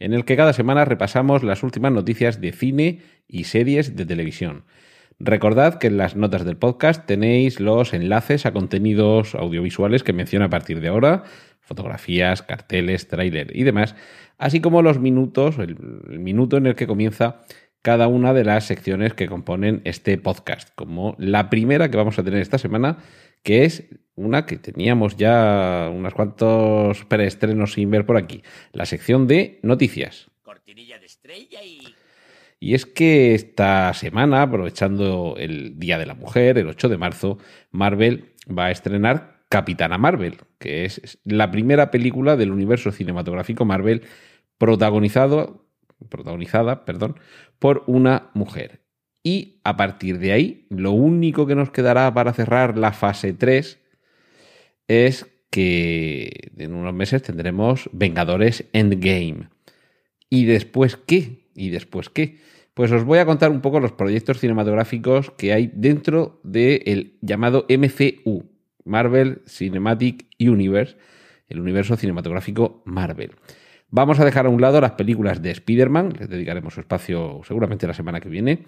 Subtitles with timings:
[0.00, 4.64] en el que cada semana repasamos las últimas noticias de cine y series de televisión.
[5.20, 10.46] Recordad que en las notas del podcast tenéis los enlaces a contenidos audiovisuales que menciono
[10.46, 11.24] a partir de ahora,
[11.60, 13.94] fotografías, carteles, tráiler y demás,
[14.38, 15.76] así como los minutos, el,
[16.10, 17.42] el minuto en el que comienza
[17.82, 22.24] cada una de las secciones que componen este podcast, como la primera que vamos a
[22.24, 22.98] tener esta semana,
[23.42, 28.42] que es una que teníamos ya unos cuantos preestrenos sin ver por aquí,
[28.72, 30.30] la sección de noticias.
[30.42, 31.94] Cortinilla de estrella y...
[32.62, 37.38] Y es que esta semana, aprovechando el Día de la Mujer, el 8 de marzo,
[37.70, 44.02] Marvel va a estrenar Capitana Marvel, que es la primera película del universo cinematográfico Marvel
[44.58, 45.66] protagonizado,
[46.10, 47.18] protagonizada perdón,
[47.58, 48.82] por una mujer.
[49.22, 53.79] Y a partir de ahí, lo único que nos quedará para cerrar la fase 3
[54.90, 59.48] es que en unos meses tendremos Vengadores Endgame.
[60.28, 61.46] ¿Y después qué?
[61.54, 62.38] ¿Y después qué?
[62.74, 67.66] Pues os voy a contar un poco los proyectos cinematográficos que hay dentro del llamado
[67.68, 68.50] MCU,
[68.84, 70.96] Marvel Cinematic Universe,
[71.48, 73.36] el universo cinematográfico Marvel.
[73.90, 77.86] Vamos a dejar a un lado las películas de Spider-Man, les dedicaremos su espacio seguramente
[77.86, 78.64] la semana que viene,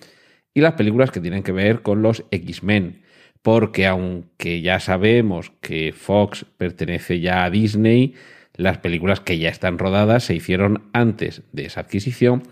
[0.54, 3.02] y las películas que tienen que ver con los X-Men,
[3.42, 8.14] porque aunque ya sabemos que Fox pertenece ya a Disney,
[8.54, 12.44] las películas que ya están rodadas se hicieron antes de esa adquisición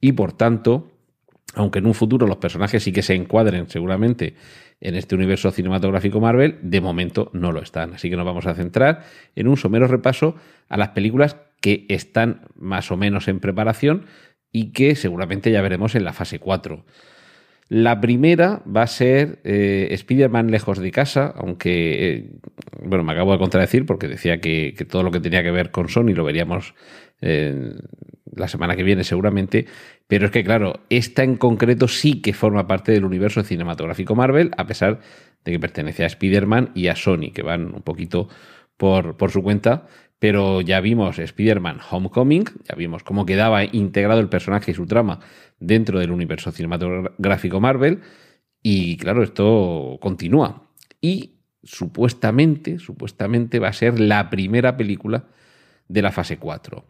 [0.00, 0.90] y por tanto,
[1.54, 4.34] aunque en un futuro los personajes sí que se encuadren seguramente
[4.80, 7.92] en este universo cinematográfico Marvel, de momento no lo están.
[7.92, 9.04] Así que nos vamos a centrar
[9.36, 10.36] en un somero repaso
[10.70, 14.06] a las películas que están más o menos en preparación
[14.52, 16.84] y que seguramente ya veremos en la fase 4.
[17.70, 22.30] La primera va a ser eh, Spider-Man lejos de casa, aunque, eh,
[22.82, 25.88] bueno, me acabo de contradecir porque decía que, todo lo que tenía que ver con
[25.88, 26.74] Sony lo veríamos
[27.20, 27.76] eh,
[28.34, 29.66] la semana que viene seguramente,
[30.08, 34.50] pero es que claro, esta en concreto sí que forma parte del universo cinematográfico Marvel,
[34.56, 34.98] a pesar
[35.44, 38.28] de que pertenece a Spider-Man y a Sony, que van un poquito
[38.76, 39.86] por, por su cuenta,
[40.20, 45.18] pero ya vimos Spider-Man Homecoming, ya vimos cómo quedaba integrado el personaje y su trama
[45.58, 48.00] dentro del universo cinematográfico Marvel,
[48.62, 50.68] y claro, esto continúa.
[51.00, 55.24] Y supuestamente, supuestamente va a ser la primera película
[55.88, 56.84] de la fase 4.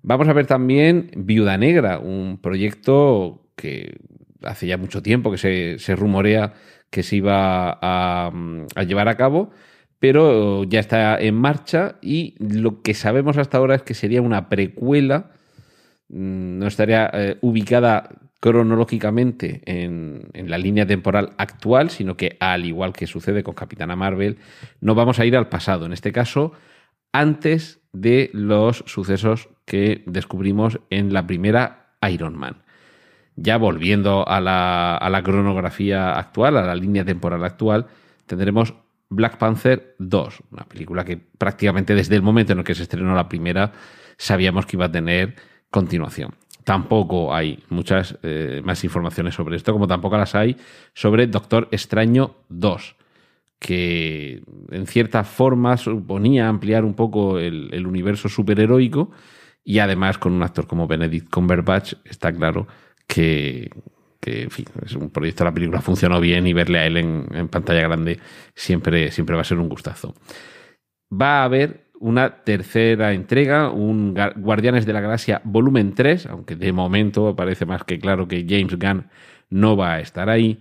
[0.00, 3.98] Vamos a ver también Viuda Negra, un proyecto que
[4.42, 6.54] hace ya mucho tiempo que se, rumorea
[6.88, 8.32] que se iba a
[8.82, 9.50] llevar a cabo
[10.02, 14.48] pero ya está en marcha y lo que sabemos hasta ahora es que sería una
[14.48, 15.30] precuela,
[16.08, 18.10] mm, no estaría eh, ubicada
[18.40, 24.38] cronológicamente en, la línea temporal actual, sino que al igual que sucede con Capitana Marvel,
[24.80, 26.50] no vamos a ir al pasado, en este caso,
[27.12, 32.64] antes de los sucesos que descubrimos en la primera Iron Man.
[33.36, 37.86] Ya volviendo a la cronografía actual, a la línea temporal actual,
[38.26, 38.74] tendremos
[39.14, 43.14] Black Panther 2, una película que prácticamente desde el momento en el que se estrenó
[43.14, 43.72] la primera
[44.16, 45.36] sabíamos que iba a tener
[45.70, 46.34] continuación.
[46.64, 50.56] Tampoco hay muchas eh, más informaciones sobre esto, como tampoco las hay
[50.94, 52.96] sobre Doctor Extraño 2,
[53.58, 59.10] que en cierta forma suponía ampliar un poco el, universo superheroico
[59.64, 62.66] y además con un actor como Benedict Cumberbatch está claro
[63.06, 63.70] que,
[64.22, 67.48] que en fin, es un proyecto, la película funcionó bien y verle a él en,
[67.48, 68.20] pantalla grande
[68.54, 70.14] siempre, siempre va a ser un gustazo.
[71.12, 76.72] Va a haber una tercera entrega, un Guardianes de la Galaxia volumen 3, aunque de
[76.72, 79.08] momento parece más que claro que James Gunn
[79.50, 80.60] no va a estar ahí.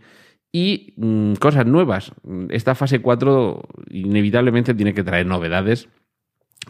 [0.52, 2.12] Y mmm, cosas nuevas.
[2.50, 3.62] Esta fase 4
[3.92, 5.88] inevitablemente tiene que traer novedades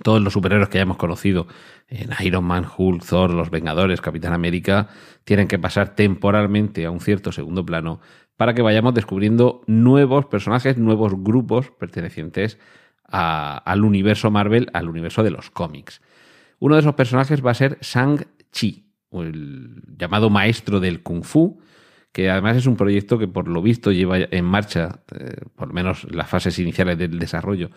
[0.04, 1.48] todos los superhéroes que hayamos conocido
[1.88, 4.88] en Iron Man, Hulk, Thor, los Vengadores, Capitán América,
[5.24, 8.00] tienen que pasar temporalmente a un cierto segundo plano
[8.38, 12.58] para que vayamos descubriendo nuevos personajes, nuevos grupos pertenecientes
[13.04, 16.02] al universo Marvel, al universo de los cómics.
[16.60, 21.60] Uno de esos personajes va a ser Shang-Chi, el llamado maestro del Kung Fu,
[22.14, 25.74] que además es un proyecto que por lo visto lleva en marcha, eh, por lo
[25.74, 27.70] menos las fases iniciales del desarrollo,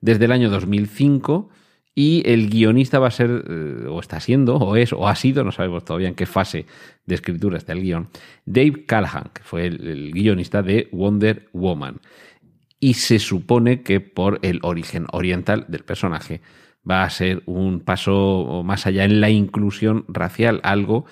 [0.00, 1.50] desde el año 2005
[1.94, 5.44] Y el guionista va a ser, eh, o está siendo, o es, o ha sido,
[5.44, 6.66] no sabemos todavía en qué fase
[7.04, 8.08] de escritura está el guion,
[8.46, 12.00] Dave Callahan, que fue el, el guionista de Wonder Woman.
[12.80, 16.40] Y se supone que por el origen oriental del personaje
[16.88, 21.04] va a ser un paso más allá en la inclusión racial, algo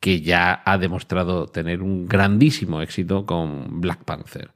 [0.00, 4.50] que ya ha demostrado tener un grandísimo éxito con Black Panther.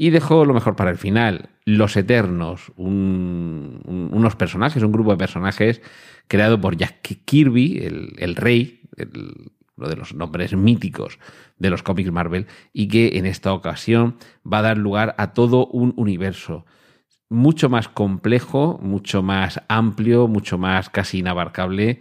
[0.00, 5.10] Y dejó lo mejor para el final, Los Eternos, un- un- unos personajes, un grupo
[5.10, 5.82] de personajes
[6.28, 7.78] creado por Jack Kirby,
[8.16, 8.82] el, rey,
[9.76, 11.18] uno de los nombres míticos
[11.58, 14.18] de los cómics Marvel, y que en esta ocasión
[14.50, 16.64] va a dar lugar a todo un universo
[17.28, 22.00] mucho más complejo, mucho más amplio, mucho más casi inabarcable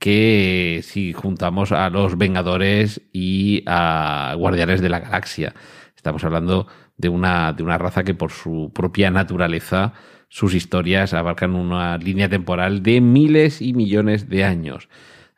[0.00, 5.54] que si juntamos a los Vengadores y a Guardianes de la Galaxia.
[5.96, 6.66] Estamos hablando
[6.98, 9.94] de una, de una raza que por su propia naturaleza,
[10.28, 14.88] sus historias abarcan una línea temporal de miles y millones de años.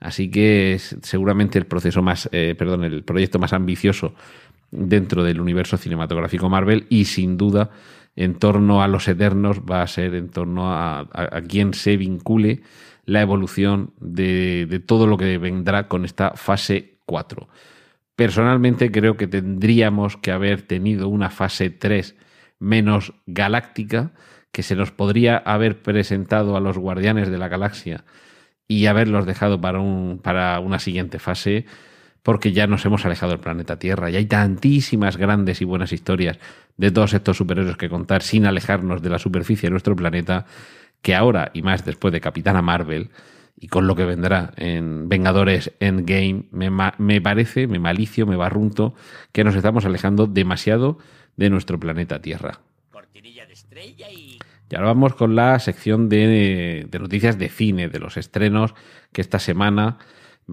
[0.00, 4.14] Así que es seguramente el proceso más, eh, perdón, el proyecto más ambicioso
[4.70, 7.70] dentro del universo cinematográfico Marvel y sin duda
[8.16, 11.96] en torno a los eternos va a ser en torno a, a, a quien se
[11.96, 12.62] vincule
[13.04, 17.48] la evolución de, de, todo lo que vendrá con esta fase 4.
[18.20, 22.16] Personalmente creo que tendríamos que haber tenido una fase 3
[22.58, 24.10] menos galáctica,
[24.52, 28.04] que se nos podría haber presentado a los guardianes de la galaxia
[28.68, 31.64] y haberlos dejado para, un, para una siguiente fase,
[32.22, 34.10] porque ya nos hemos alejado del planeta Tierra.
[34.10, 36.38] Y hay tantísimas grandes y buenas historias
[36.76, 40.44] de todos estos superhéroes que contar sin alejarnos de la superficie de nuestro planeta,
[41.00, 43.08] que ahora, y más después de Capitana Marvel,
[43.60, 48.94] y con lo que vendrá en Vengadores Endgame, me, me parece, me malicio, me barrunto,
[49.32, 50.98] que nos estamos alejando demasiado
[51.36, 52.60] de nuestro planeta Tierra.
[52.90, 54.38] Cortinilla de estrella y...
[54.72, 58.72] Y ahora vamos con la sección de, de noticias de cine, de los estrenos
[59.12, 59.98] que esta semana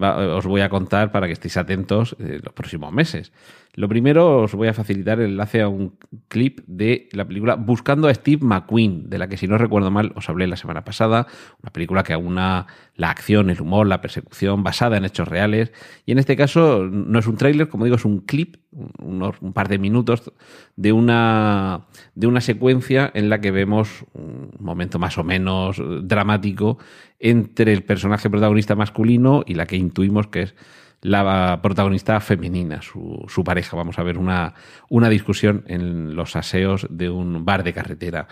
[0.00, 3.32] va, os voy a contar para que estéis atentos eh, los próximos meses.
[3.74, 5.96] Lo primero, os voy a facilitar el enlace a un
[6.26, 10.12] clip de la película Buscando a Steve McQueen, de la que, si no recuerdo mal,
[10.16, 11.28] os hablé la semana pasada.
[11.62, 12.66] Una película que aúna
[12.96, 15.72] la acción, el humor, la persecución, basada en hechos reales.
[16.06, 18.56] Y en este caso, no es un tráiler, como digo, es un clip,
[18.98, 20.32] unos, un par de minutos
[20.74, 21.86] de una,
[22.16, 26.78] de una secuencia en la que vemos un momento más o menos dramático
[27.18, 30.54] entre el personaje protagonista masculino y la que intuimos que es
[31.00, 33.76] la protagonista femenina, su, pareja.
[33.76, 34.54] Vamos a ver una,
[34.88, 38.28] una discusión en los aseos de un bar de carretera.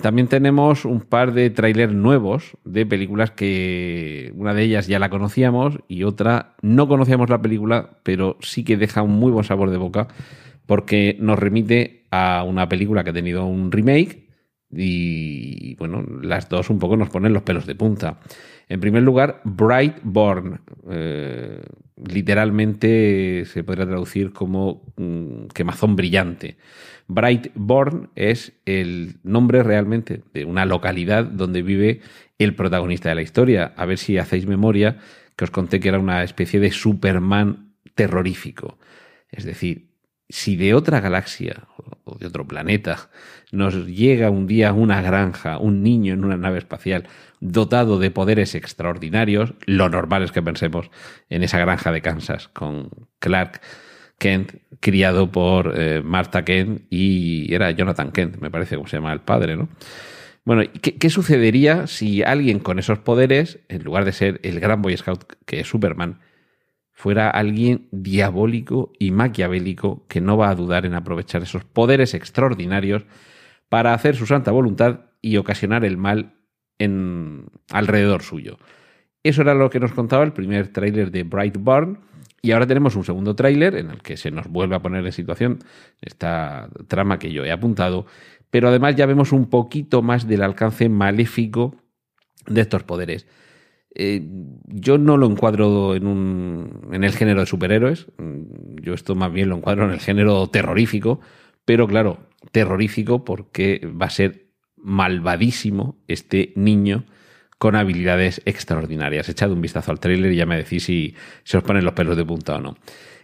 [0.00, 5.10] También tenemos un par de trailers nuevos de películas que una de ellas ya la
[5.10, 9.68] conocíamos y otra no conocíamos la película, pero sí que deja un muy buen sabor
[9.68, 10.08] de boca
[10.64, 14.29] porque nos remite a una película que ha tenido un remake
[14.72, 18.20] y bueno, las dos un poco nos ponen los pelos de punta.
[18.70, 20.60] En primer lugar, Brightborn.
[20.90, 21.60] Eh,
[21.96, 26.56] literalmente se podría traducir como mm, quemazón brillante.
[27.08, 32.00] Brightborn es el nombre realmente de una localidad donde vive
[32.38, 33.74] el protagonista de la historia.
[33.76, 34.98] A ver si hacéis memoria
[35.34, 38.78] que os conté que era una especie de Superman terrorífico.
[39.32, 39.89] Es decir,
[40.30, 41.64] si de otra galaxia
[42.04, 43.10] o de otro planeta
[43.52, 47.08] nos llega un día una granja, un niño en una nave espacial
[47.40, 50.90] dotado de poderes extraordinarios, lo normal es que pensemos
[51.28, 53.60] en esa granja de Kansas con Clark
[54.18, 59.12] Kent, criado por eh, Martha Kent y era Jonathan Kent, me parece como se llama
[59.12, 59.68] el padre, ¿no?
[60.44, 64.82] Bueno, ¿qué, ¿qué, sucedería si alguien con esos poderes, en lugar de ser el gran
[64.82, 66.20] Boy Scout que es Superman,
[67.00, 73.06] fuera alguien diabólico y maquiavélico que no va a dudar en aprovechar esos poderes extraordinarios
[73.70, 76.34] para hacer su santa voluntad y ocasionar el mal
[76.78, 78.58] en alrededor suyo.
[79.22, 82.00] Eso era lo que nos contaba el primer tráiler de Brightburn
[82.42, 85.12] y ahora tenemos un segundo tráiler en el que se nos vuelve a poner en
[85.12, 85.58] situación
[86.02, 88.04] esta trama que yo he apuntado,
[88.50, 91.76] pero además ya vemos un poquito más del alcance maléfico
[92.46, 93.26] de estos poderes.
[93.94, 94.22] Eh,
[94.66, 98.06] yo no lo encuadro en, un, en el género de superhéroes,
[98.80, 101.20] yo esto más bien lo encuadro en el género terrorífico,
[101.64, 107.04] pero claro, terrorífico porque va a ser malvadísimo este niño
[107.58, 109.28] con habilidades extraordinarias.
[109.28, 112.16] Echad un vistazo al tráiler y ya me decís si se os ponen los pelos
[112.16, 112.76] de punta o no.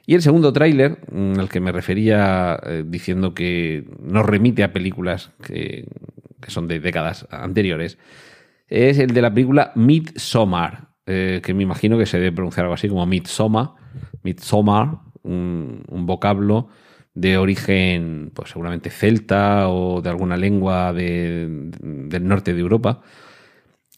[0.05, 0.99] Y el segundo tráiler,
[1.39, 5.89] al que me refería eh, diciendo que nos remite a películas que,
[6.47, 7.99] son de décadas anteriores,
[8.69, 12.75] es el de la película Midsommar, eh, que me imagino que se debe pronunciar algo
[12.75, 13.71] así como Midsommar,
[14.23, 16.69] Midsommar, un, un vocablo
[17.15, 21.47] de origen, pues seguramente celta o de alguna lengua de,
[21.81, 23.03] del norte de Europa.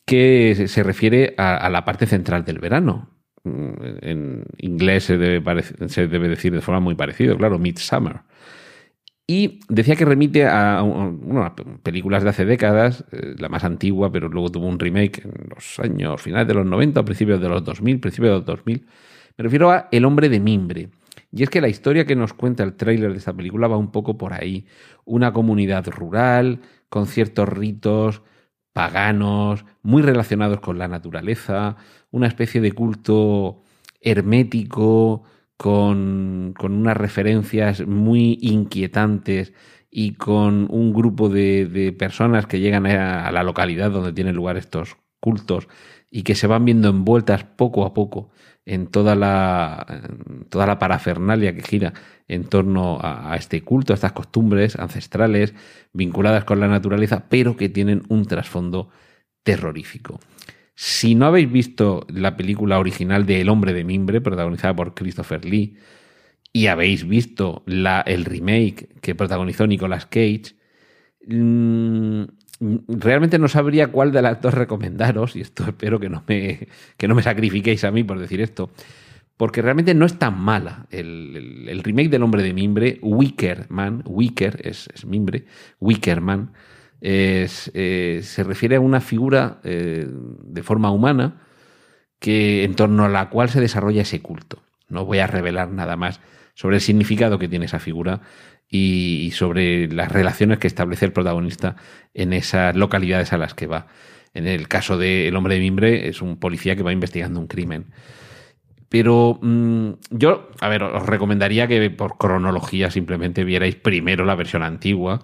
[0.05, 3.11] que se refiere a, la parte central del verano.
[3.45, 3.73] Mm,
[4.03, 8.21] En inglés se debe, se debe decir de forma muy parecida, claro, Midsummer.
[9.31, 14.31] Y decía que remite a, bueno, películas de hace décadas, eh, la más antigua, pero
[14.31, 18.01] luego tuvo un remake en los años finales de los 90, principios de los 2000,
[18.01, 18.87] principios de los 2000.
[19.37, 20.89] Me refiero a El hombre de mimbre.
[21.31, 23.93] Y es que la historia que nos cuenta el tráiler de esta película va un
[23.93, 24.67] poco por ahí.
[25.05, 28.23] Una comunidad rural, con ciertos ritos
[28.73, 31.77] paganos, muy relacionados con la naturaleza,
[32.13, 33.63] una especie de culto
[34.01, 35.25] hermético,
[35.59, 39.53] con, con unas referencias muy inquietantes
[39.91, 44.57] y con un grupo de, de personas que llegan a, la localidad donde tienen lugar
[44.57, 45.69] estos cultos
[46.11, 48.31] y que se van viendo envueltas poco a poco
[48.65, 51.93] en toda la, en toda la parafernalia que gira
[52.29, 55.55] en torno a este culto, a estas costumbres ancestrales
[55.93, 58.91] vinculadas con la naturaleza, pero que tienen un trasfondo
[59.43, 60.21] terrorífico.
[60.81, 65.45] Si no habéis visto la película original de El hombre de mimbre, protagonizada por Christopher
[65.45, 65.77] Lee,
[66.53, 70.55] y habéis visto la, el remake que protagonizó Nicolas Cage,
[71.27, 72.23] mm,
[72.89, 77.09] realmente no sabría cuál de las dos recomendaros, y esto espero que no me, que
[77.09, 78.71] no me sacrifiquéis a mí por decir esto,
[79.37, 80.87] porque realmente no es tan mala.
[80.91, 85.47] El, el- el remake del hombre de mimbre, Wicker Man, Wicker es, es mimbre,
[85.81, 86.53] Wicker Man,
[87.01, 91.43] eh, se refiere a una figura eh, de forma humana
[92.19, 94.63] que en torno a la cual se desarrolla ese culto.
[94.89, 96.21] No voy a revelar nada más
[96.55, 98.21] sobre el significado que tiene esa figura
[98.69, 101.77] y, sobre las relaciones que establece el protagonista
[102.15, 103.87] en esas localidades a las que va.
[104.35, 107.47] En el caso de El hombre de mimbre es un policía que va investigando un
[107.47, 107.87] crimen.
[108.89, 114.63] Pero mm, yo, a ver, os recomendaría que por cronología simplemente vierais primero la versión
[114.63, 115.21] antigua,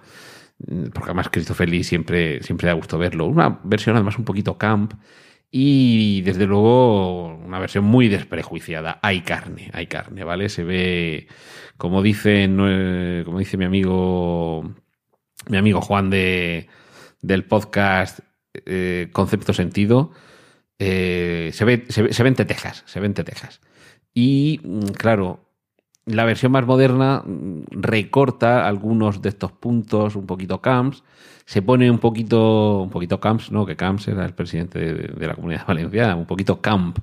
[0.92, 3.26] porque además Christopher Lee siempre, siempre da gusto verlo.
[3.26, 4.94] Una versión además un poquito camp
[5.50, 8.99] y desde luego una versión muy desprejuiciada.
[9.02, 10.49] Hay carne, hay carne, ¿vale?
[10.49, 11.28] Se ve,
[11.76, 12.49] como dice,
[13.25, 14.75] como dice mi amigo,
[15.49, 16.68] mi amigo Juan de,
[17.23, 18.21] del podcast
[18.54, 20.12] eh, Concepto Sentido,
[20.78, 22.37] eh, se, ve, se, ve, ven
[22.87, 23.14] se ven.
[24.12, 25.44] Y mm, claro,
[26.07, 31.03] la versión más moderna mm, recorta algunos de estos puntos un poquito camps,
[31.47, 35.35] se pone un poquito, un poquito camps, no, que camps era el presidente de, la
[35.35, 36.99] comunidad valenciana, un poquito camp.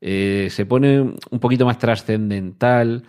[0.00, 3.04] Eh, se pone un poquito más trascendental,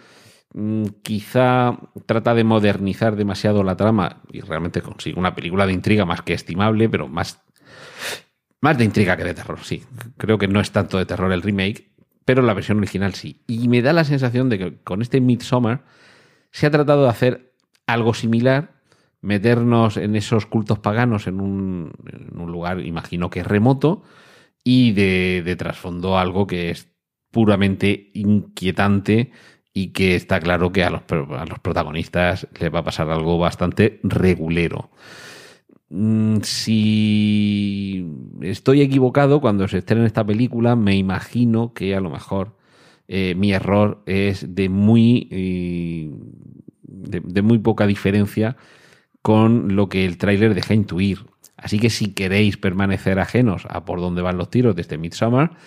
[0.54, 6.06] mm, quizá trata de modernizar demasiado la trama y realmente consigue una película de intriga
[6.06, 7.42] más que estimable, pero más
[8.62, 9.84] más de intriga que de terror, sí.
[10.18, 11.92] Creo que no es tanto de terror el remake,
[12.30, 13.42] pero la versión original sí.
[13.48, 15.84] Y me da la sensación de que con este Midsommar
[16.52, 17.56] se ha tratado de hacer
[17.88, 18.76] algo similar,
[19.20, 24.04] meternos en esos cultos paganos en un, en un lugar, imagino que remoto,
[24.64, 26.88] y de, de trasfondo algo que es
[27.32, 29.32] puramente inquietante
[29.74, 33.40] y que está claro que a los, a los protagonistas les va a pasar algo
[33.40, 34.92] bastante regulero.
[35.90, 38.06] Mm, Si
[38.42, 42.56] estoy equivocado, cuando se estrene esta película, me imagino que a lo mejor
[43.08, 46.12] eh, mi error es de muy, eh,
[46.84, 48.56] de, muy poca diferencia
[49.22, 51.26] con lo que el tráiler deja intuir.
[51.58, 55.58] Así que si queréis permanecer ajenos a por dónde van los tiros de este Midsommar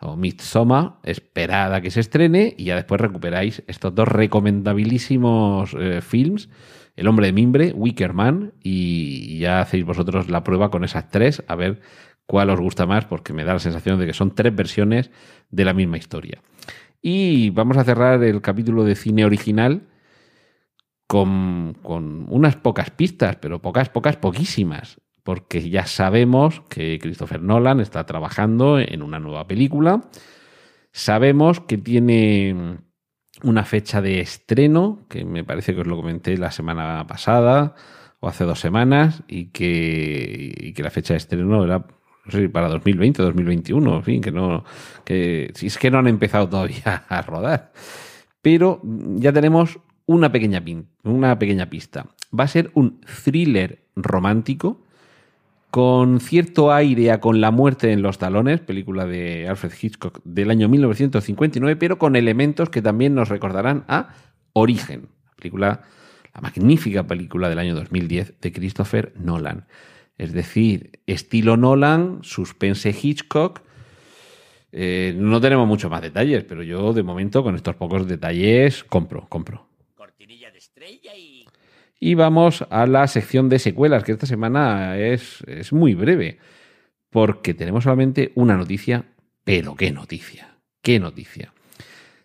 [0.00, 6.00] o Midsommar, esperad a que se estrene y ya después recuperáis estos dos recomendabilísimos eh,
[6.00, 6.48] films,
[6.96, 11.42] El hombre de mimbre, Wicker Man, y ya hacéis vosotros la prueba con esas tres,
[11.46, 11.80] a ver
[12.26, 15.10] cuál os gusta más, porque me da la sensación de que son tres versiones
[15.50, 16.42] de la misma historia.
[17.02, 19.88] Y vamos a cerrar el capítulo de cine original
[21.06, 27.80] con, con unas pocas pistas, pero pocas, pocas, poquísimas, porque ya sabemos que Christopher Nolan
[27.80, 30.02] está trabajando en una nueva película,
[30.92, 32.78] sabemos que tiene
[33.42, 37.74] una fecha de estreno, que me parece que os lo comenté la semana pasada
[38.20, 41.86] o hace dos semanas, y que, y que la fecha de estreno era
[42.24, 44.64] no sé, para 2020, 2021, en fin, que no,
[45.04, 47.72] que si es que no han empezado todavía a rodar.
[48.42, 48.80] Pero
[49.16, 52.06] ya tenemos una pequeña, pin, una pequeña pista.
[52.38, 54.82] Va a ser un thriller romántico
[55.70, 60.50] con cierto aire a Con la muerte en los talones, película de Alfred Hitchcock del
[60.50, 64.14] año 1959, pero con elementos que también nos recordarán a
[64.52, 65.82] Origen, película,
[66.34, 69.66] la magnífica película del año 2010 de Christopher Nolan.
[70.18, 73.62] Es decir, estilo Nolan, suspense Hitchcock.
[74.72, 79.26] Eh, no tenemos muchos más detalles, pero yo de momento con estos pocos detalles compro,
[79.28, 79.69] compro.
[81.98, 86.38] Y vamos a la sección de secuelas, que esta semana es, es muy breve.
[87.10, 89.04] porque tenemos solamente una noticia,
[89.42, 91.52] pero qué noticia, qué noticia.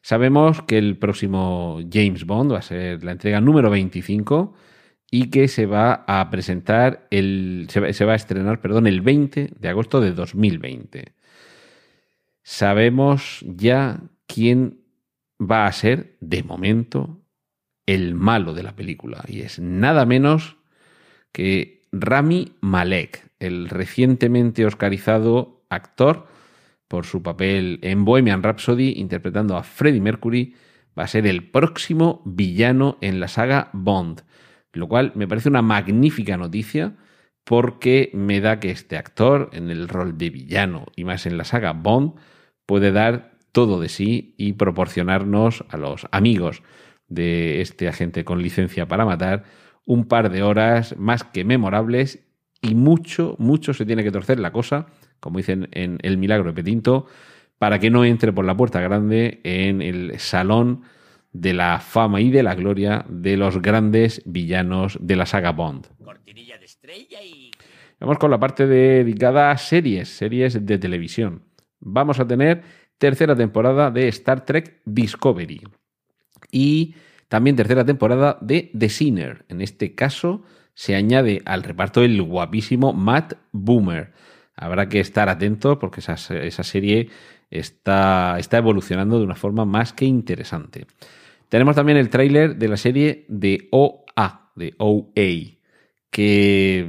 [0.01, 4.53] Sabemos que el próximo James Bond va a ser la entrega número 25
[5.09, 9.01] y que se va a presentar el se va, se va a estrenar, perdón, el
[9.01, 11.13] 20 de agosto de 2020.
[12.43, 14.81] Sabemos ya quién
[15.41, 17.25] va a ser de momento
[17.85, 20.57] el malo de la película y es nada menos
[21.31, 26.27] que Rami Malek, el recientemente oscarizado actor
[26.87, 30.55] por su papel en Bohemian Rhapsody interpretando a Freddie Mercury,
[30.97, 34.21] va a ser el próximo villano en la saga Bond,
[34.73, 36.95] lo cual me parece una magnífica noticia
[37.43, 41.43] porque me da que este actor en el rol de villano y más en la
[41.43, 42.15] saga Bond
[42.65, 46.61] puede dar todo de sí y proporcionarnos a los amigos
[47.07, 49.43] de este agente con licencia para matar
[49.85, 52.25] un par de horas más que memorables
[52.62, 54.88] y mucho, mucho se tiene que torcer la cosa,
[55.19, 57.05] como dicen en El Milagro de Petinto,
[57.59, 60.81] para que no entre por la puerta grande en el salón
[61.31, 65.88] de la fama y de la gloria de los grandes villanos de la saga Bond.
[66.03, 67.51] Cortinilla de estrella y...
[68.00, 71.43] Vamos con la parte dedicada a series, series de televisión.
[71.79, 72.63] Vamos a tener
[72.97, 75.62] tercera temporada de Star Trek Discovery
[76.51, 76.95] y
[77.29, 79.45] también tercera temporada de The Sinner.
[79.49, 84.11] En este caso se añade al reparto el guapísimo Matt Boomer.
[84.55, 87.09] Habrá que estar atentos porque esa, esa serie
[87.49, 90.87] está, está evolucionando de una forma más que interesante.
[91.49, 95.54] Tenemos también el tráiler de la serie de OA, de OA,
[96.15, 96.88] que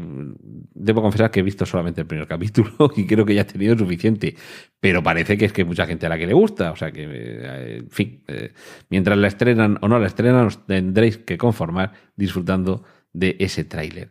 [0.72, 3.76] debo confesar que he visto solamente el primer capítulo y creo que ya he tenido
[3.76, 4.36] suficiente,
[4.78, 7.08] pero parece que es que mucha gente a la que le gusta, o sea que,
[7.10, 8.52] eh, en fin, eh,
[8.88, 14.10] mientras la estrenan o no la estrenan, os tendréis que conformar disfrutando de ese tráiler.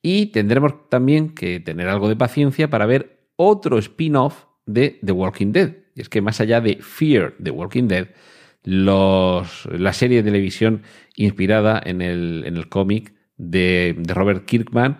[0.00, 5.52] Y tendremos también que tener algo de paciencia para ver otro spin-off de The Walking
[5.52, 5.74] Dead.
[5.94, 8.08] Y es que más allá de Fear The Walking Dead,
[8.62, 10.84] los, la serie de televisión
[11.16, 14.98] inspirada en el, en el cómic de, Robert Kirkman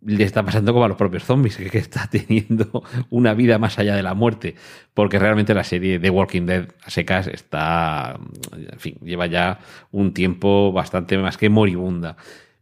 [0.00, 3.96] le está pasando como a los propios zombies, que está teniendo una vida más allá
[3.96, 4.54] de la muerte,
[4.94, 8.18] porque realmente la serie de Walking Dead a secas está,
[8.52, 9.58] en fin, lleva ya
[9.90, 12.16] un tiempo bastante más que moribunda.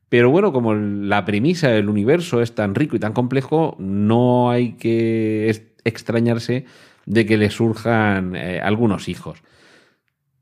[0.09, 4.75] Pero bueno, como la premisa del universo es tan rico y tan complejo, no hay
[4.75, 5.53] que
[5.85, 6.64] extrañarse
[7.07, 9.42] de que le surjan eh, algunos hijos.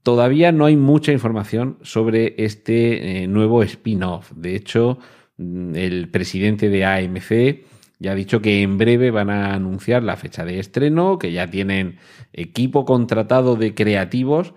[0.04, 4.32] Todavía no hay mucha información sobre este eh, nuevo spin-off.
[4.36, 4.98] De hecho,
[5.38, 7.64] mm, el presidente de AMC
[7.98, 11.48] ya ha dicho que en breve van a anunciar la fecha de estreno, que ya
[11.48, 11.96] tienen
[12.34, 14.52] equipo contratado de creativos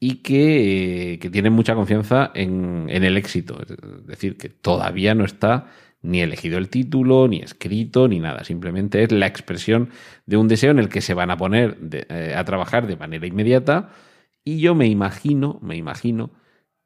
[0.00, 3.60] y que, eh, que tienen mucha confianza en, en, el éxito.
[3.60, 5.66] Es decir, que todavía no está
[6.00, 8.44] ni elegido el título, ni escrito, ni nada.
[8.44, 9.90] Simplemente es la expresión
[10.24, 11.76] de un deseo en el que se van a poner
[12.08, 13.90] eh, a trabajar de manera inmediata
[14.46, 16.30] y yo me imagino, me imagino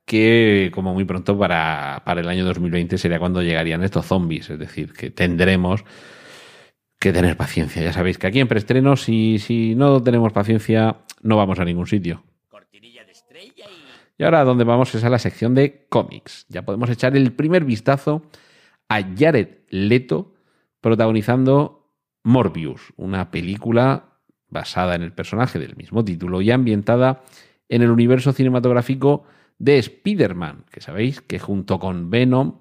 [0.07, 4.49] que como muy pronto para, para el año 2020 sería cuando llegarían estos zombies.
[4.49, 5.85] Es decir, que tendremos
[6.99, 7.83] que tener paciencia.
[7.83, 11.87] Ya sabéis que aquí en preestreno, si, si no tenemos paciencia, no vamos a ningún
[11.87, 12.25] sitio.
[12.49, 14.23] Cortinilla de estrella y...
[14.23, 16.47] y ahora donde vamos es a la sección de cómics.
[16.49, 18.23] Ya podemos echar el primer vistazo
[18.89, 20.33] a Jared Leto
[20.81, 21.93] protagonizando
[22.25, 24.17] Morbius, una película
[24.49, 27.23] basada en el personaje del mismo título y ambientada
[27.71, 29.25] en el universo cinematográfico
[29.59, 32.59] de Spider-Man, que sabéis que junto con Venom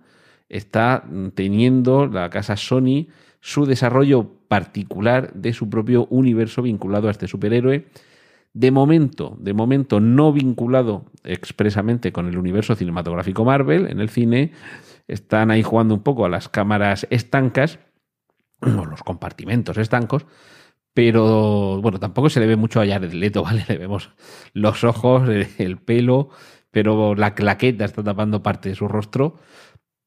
[0.47, 3.07] está teniendo la casa Sony
[3.41, 7.87] su desarrollo particular de su propio universo vinculado a este superhéroe.
[8.53, 14.51] De momento, de momento no vinculado expresamente con el universo cinematográfico Marvel en el cine,
[15.07, 17.79] están ahí jugando un poco a las cámaras estancas,
[18.61, 20.25] o los compartimentos estancos,
[20.93, 23.65] pero bueno, tampoco se le ve mucho a Jared Leto, ¿vale?
[23.67, 24.11] Le vemos
[24.53, 26.29] los ojos, el pelo,
[26.71, 29.37] pero la claqueta está tapando parte de su rostro.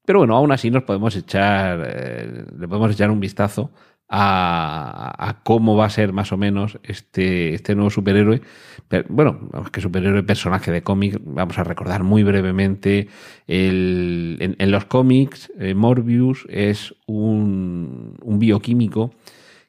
[0.04, 3.70] Pero bueno, aún así nos podemos echar, eh, le podemos echar un vistazo
[4.08, 8.42] a, a, cómo va a ser más o menos este, este nuevo superhéroe.
[8.88, 13.08] Pero, bueno, que superhéroe personaje de cómic, vamos a recordar muy brevemente.
[13.46, 19.12] En, los cómics, eh, Morbius es un bioquímico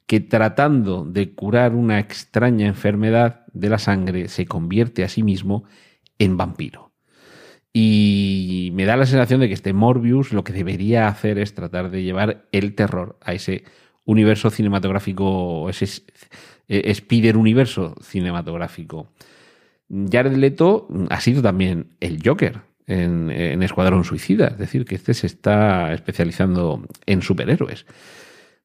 [0.05, 5.63] que tratando de curar una extraña enfermedad de la sangre se convierte a sí mismo
[6.19, 6.91] en vampiro.
[7.71, 11.89] Y me da la sensación de que este Morbius lo que debería hacer es tratar
[11.89, 13.63] de llevar el terror a ese
[14.05, 16.03] universo cinematográfico, ese
[16.67, 19.11] Spider universo cinematográfico.
[19.89, 25.13] Jared Leto ha sido también el Joker en, en Escuadrón Suicida, es decir, que este
[25.13, 27.85] se está especializando en superhéroes.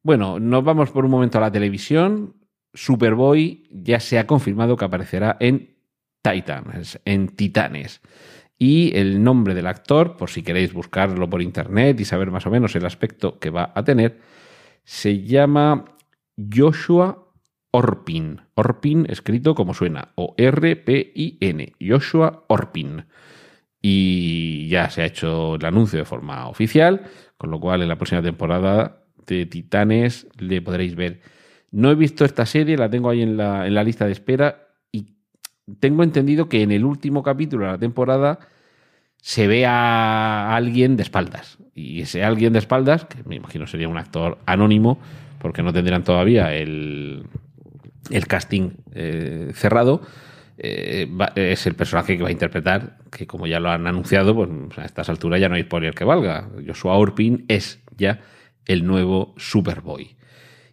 [0.01, 2.35] Bueno, nos vamos por un momento a la televisión.
[2.73, 5.75] Superboy ya se ha confirmado que aparecerá en
[6.21, 8.01] Titans, en Titanes.
[8.57, 12.49] Y el nombre del actor, por si queréis buscarlo por internet y saber más o
[12.49, 14.19] menos el aspecto que va a tener,
[14.83, 15.85] se llama
[16.37, 17.29] Joshua
[17.71, 18.41] Orpin.
[18.55, 21.73] Orpin escrito como suena, o R-P-I-N.
[21.79, 23.05] Joshua Orpin.
[23.81, 27.03] Y ya se ha hecho el anuncio de forma oficial,
[27.37, 28.98] con lo cual en la próxima temporada
[29.35, 31.21] de Titanes le podréis ver.
[31.71, 34.67] No he visto esta serie, la tengo ahí en la, en la lista de espera
[34.91, 35.13] y
[35.79, 38.39] tengo entendido que en el último capítulo de la temporada
[39.17, 41.57] se ve a alguien de espaldas.
[41.75, 44.99] Y ese alguien de espaldas, que me imagino sería un actor anónimo,
[45.39, 47.25] porque no tendrán todavía el,
[48.09, 50.01] el casting eh, cerrado,
[50.57, 54.49] eh, es el personaje que va a interpretar, que como ya lo han anunciado, pues
[54.77, 56.49] a estas alturas ya no hay spoiler que valga.
[56.67, 58.19] Joshua Orpin es ya
[58.69, 60.15] el nuevo Superboy.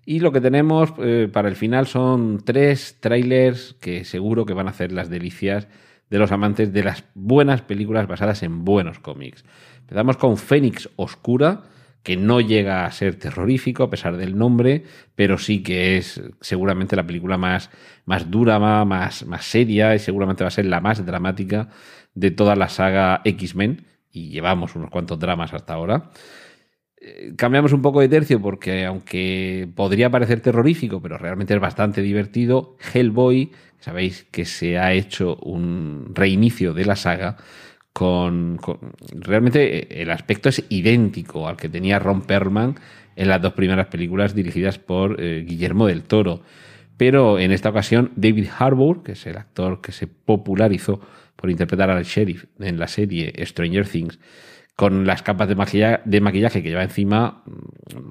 [0.05, 4.69] Y lo que tenemos eh, para el final son tres trailers que seguro que van
[4.69, 5.67] a hacer las delicias
[6.11, 9.45] de los amantes de las buenas películas basadas en buenos cómics.
[9.81, 11.63] Empezamos con Fénix Oscura,
[12.03, 16.97] que no llega a ser terrorífico a pesar del nombre, pero sí que es seguramente
[16.97, 17.71] la película más,
[18.05, 21.71] más dura, más, más seria y seguramente va a ser la más dramática
[22.15, 23.87] de toda la saga X-Men.
[24.13, 26.11] Y llevamos unos cuantos dramas hasta ahora
[27.37, 32.77] cambiamos un poco de tercio porque aunque podría parecer terrorífico, pero realmente es bastante divertido,
[32.93, 37.37] Hellboy, sabéis que se ha hecho un reinicio de la saga
[37.93, 38.59] con,
[39.11, 42.75] realmente el aspecto es idéntico al que tenía Ron Perlman
[43.17, 46.43] en las dos primeras películas dirigidas por eh, Guillermo del Toro.
[46.99, 51.01] Pero en esta ocasión David Harbour, que es el actor que se popularizó
[51.37, 54.19] por interpretar al sheriff en la serie Stranger Things,
[54.77, 57.43] con las capas de, maquilla- de maquillaje que lleva encima,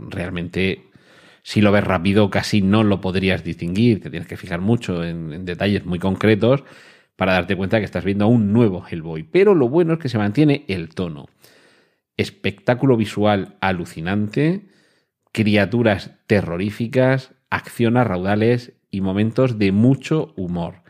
[0.10, 0.90] realmente
[1.44, 5.32] si lo ves rápido casi no lo podrías distinguir, te tienes que fijar mucho en,
[5.32, 6.64] en detalles muy concretos
[7.16, 9.24] para darte cuenta que estás viendo a un nuevo Hellboy.
[9.24, 11.28] Pero lo bueno es que se mantiene el tono.
[12.18, 14.70] Espectáculo visual alucinante,
[15.32, 20.85] criaturas terroríficas, acciones raudales y momentos de mucho humor.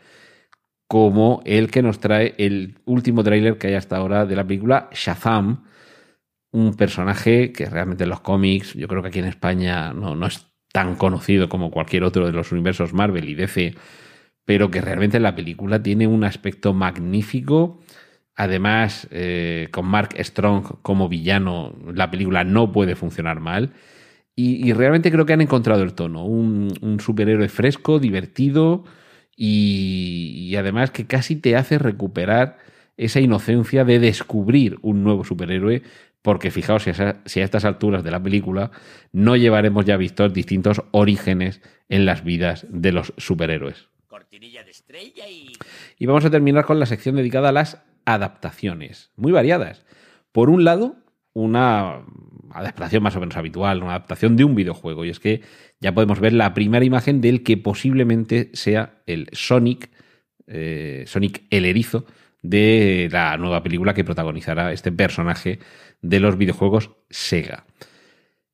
[0.88, 4.89] Como el que nos trae el último tráiler que hay hasta ahora de la película
[4.91, 5.63] Shazam,
[6.52, 10.28] un personaje que realmente en los cómics, yo creo que aquí en España no, no
[10.28, 13.76] es tan conocido como cualquier otro de los universos Marvel y DC,
[14.45, 17.80] pero que realmente en la película tiene un aspecto magnífico.
[18.36, 23.71] Además, eh, con Mark Strong como villano, la película no puede funcionar mal.
[24.38, 26.26] Y, realmente creo que han encontrado el tono.
[26.26, 28.84] Un, un superhéroe fresco, divertido
[29.36, 32.58] y, y además que casi te hace recuperar
[32.98, 35.84] esa inocencia de descubrir un nuevo superhéroe.
[36.21, 38.71] Porque fijaos, si a, si a estas alturas de la película
[39.12, 43.89] no llevaremos ya vistos distintos orígenes en las vidas de los superhéroes.
[44.08, 45.54] Cortinilla de estrella y...
[46.00, 49.86] Y vamos a terminar con la sección dedicada a las adaptaciones, muy variadas.
[50.32, 50.95] Por un lado,
[51.34, 52.04] una
[52.51, 55.41] adaptación más o menos habitual, una adaptación de un videojuego, y es que
[55.79, 59.89] ya podemos ver la primera imagen del que posiblemente sea el Sonic,
[60.47, 62.05] eh, Sonic el erizo,
[62.49, 65.60] de la nueva película que protagonizará este personaje
[66.01, 67.65] de los videojuegos Sega.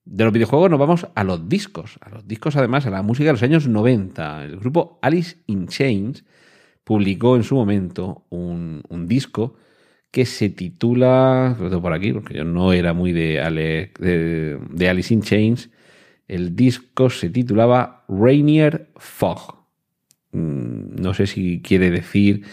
[0.06, 3.28] De los videojuegos nos vamos a los discos, a los discos además, a la música
[3.28, 4.46] de los años 90.
[4.46, 6.24] El grupo Alice in Chains
[6.84, 9.56] publicó en su momento un, un disco
[10.12, 14.90] que se titula, lo tengo por aquí porque yo no era muy de, de, de
[14.90, 15.70] Alice in Chains,
[16.28, 19.66] el disco se titulaba Rainier Fog.
[20.32, 22.44] Mm, No sé si quiere decir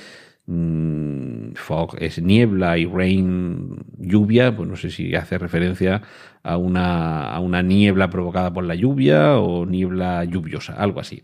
[0.47, 6.03] mm, fog es niebla y rain lluvia, pues no sé si hace referencia
[6.43, 11.23] a una, a una niebla provocada por la lluvia o niebla lluviosa, algo así.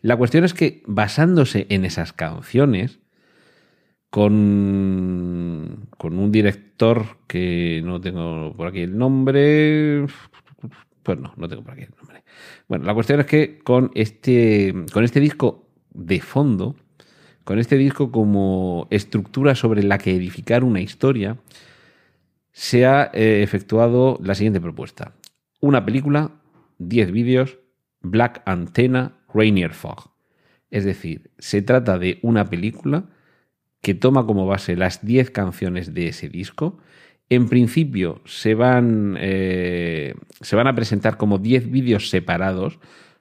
[0.00, 3.00] La cuestión es que basándose en esas canciones,
[4.14, 10.06] con, con un director que no tengo por aquí el nombre,
[11.02, 12.22] pues no, no tengo por aquí el nombre.
[12.68, 16.76] Bueno, la cuestión es que con este, con este disco de fondo,
[17.42, 21.36] con este disco como estructura sobre la que edificar una historia,
[22.52, 25.16] se ha eh, efectuado la siguiente propuesta.
[25.58, 26.30] Una película,
[26.78, 27.58] 10 vídeos,
[28.00, 30.12] Black Antenna, Rainier Fog.
[30.70, 33.08] Es decir, se trata de una película
[33.84, 36.78] que toma como base las 10 canciones de ese disco.
[37.28, 42.80] En principio se van, eh, se van a presentar como 10 vídeos separados.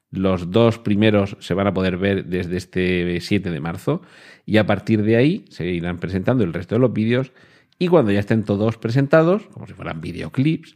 [0.09, 4.01] Los dos primeros se van a poder ver desde este 7 de marzo
[4.45, 7.33] y a partir de ahí se irán presentando el resto de los vídeos
[7.77, 10.75] y cuando ya estén todos presentados, como si fueran videoclips,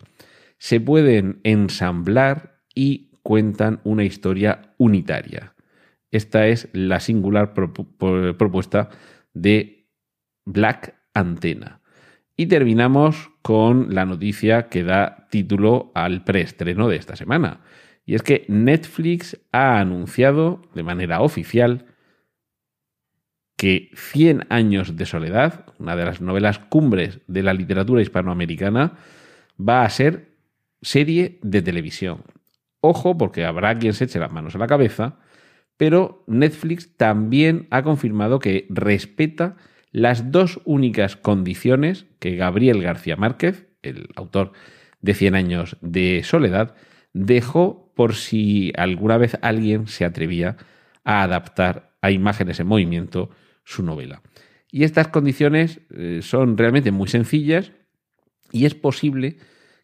[0.57, 5.53] se pueden ensamblar y cuentan una historia unitaria.
[6.11, 8.89] Esta es la singular propuesta
[9.33, 9.76] de
[10.47, 11.81] Black Antena.
[12.37, 17.61] Y terminamos con la noticia que da título al preestreno de esta semana.
[18.05, 21.85] Y es que Netflix ha anunciado de manera oficial
[23.57, 28.93] que 100 años de soledad, una de las novelas cumbres de la literatura hispanoamericana,
[29.59, 30.37] va a ser
[30.81, 32.23] serie de televisión.
[32.79, 35.19] Ojo, porque habrá quien se eche las manos a la cabeza,
[35.75, 39.57] pero Netflix también ha confirmado que respeta
[39.97, 44.51] las dos únicas condiciones que Gabriel García Márquez, el autor
[45.01, 46.75] de Cien años de soledad,
[47.13, 50.55] dejó por si alguna vez alguien se atrevía
[51.03, 53.31] a adaptar a imágenes en movimiento
[53.63, 54.21] su novela.
[54.71, 57.71] Y estas condiciones eh, son realmente muy sencillas
[58.51, 59.37] y es posible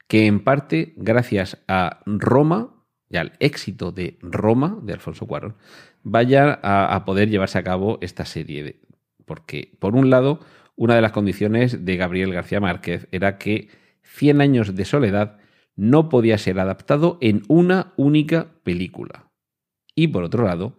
[0.07, 5.55] que en parte gracias a Roma y al éxito de Roma de Alfonso Cuarón
[6.03, 8.63] vaya a, a poder llevarse a cabo esta serie.
[8.63, 8.82] De,
[9.25, 10.39] porque, por un lado,
[10.75, 13.69] una de las condiciones de Gabriel García Márquez era que
[14.03, 15.37] Cien años de soledad
[15.75, 19.31] no podía ser adaptado en una única película.
[19.95, 20.77] Y por otro lado,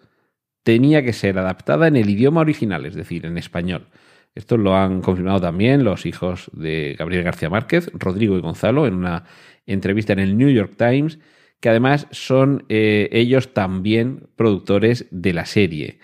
[0.63, 3.89] tenía que ser adaptada en el idioma original, es decir, en español.
[4.37, 8.95] Esto lo han confirmado también los hijos de Gabriel García Márquez, Rodrigo y Gonzalo, en
[8.95, 9.25] una
[9.67, 11.19] entrevista en el New York Times,
[11.61, 15.99] que además son eh, ellos también productores de la serie.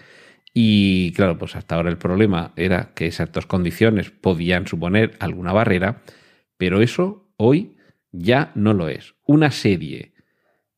[0.53, 5.53] Y claro, pues hasta ahora el problema era que esas dos condiciones podían suponer alguna
[5.53, 6.03] barrera,
[6.57, 7.77] pero eso hoy
[8.13, 9.15] ya no lo es.
[9.27, 10.15] Una serie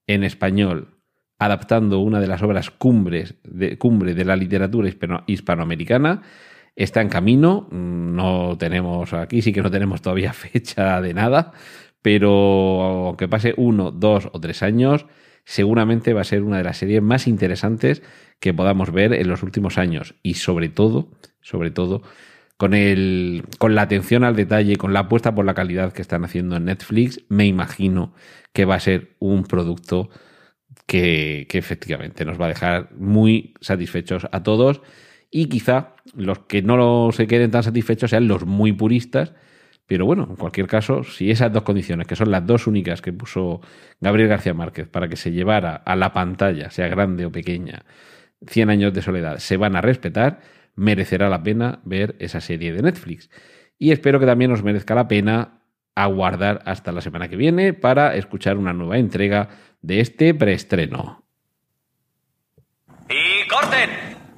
[0.06, 0.98] en español
[1.38, 4.88] adaptando una de las obras cumbres de, cumbre de la literatura
[5.26, 6.22] hispanoamericana
[6.76, 7.66] está en camino.
[7.70, 11.52] No tenemos aquí, sí que no tenemos todavía fecha de nada,
[12.00, 15.06] pero aunque pase uno, dos o tres años,
[15.44, 18.02] seguramente va a ser una de las series más interesantes
[18.40, 20.14] que podamos ver en los últimos años.
[20.22, 22.02] Y sobre todo, sobre todo
[22.56, 26.24] con el con la atención al detalle, con la apuesta por la calidad que están
[26.24, 28.14] haciendo en Netflix, me imagino
[28.52, 30.10] que va a ser un producto
[30.86, 34.80] que, que efectivamente nos va a dejar muy satisfechos a todos.
[35.30, 39.32] Y quizá los que no se queden tan satisfechos sean los muy puristas
[39.86, 43.12] pero bueno, en cualquier caso, si esas dos condiciones, que son las dos únicas que
[43.12, 43.60] puso
[44.00, 47.84] Gabriel García Márquez para que se llevara a la pantalla, sea grande o pequeña,
[48.46, 50.40] 100 años de soledad, se van a respetar,
[50.74, 53.30] merecerá la pena ver esa serie de Netflix.
[53.78, 55.62] Y espero que también os merezca la pena
[55.94, 59.48] aguardar hasta la semana que viene para escuchar una nueva entrega
[59.82, 61.24] de este preestreno.
[63.08, 64.11] ¡Y corten!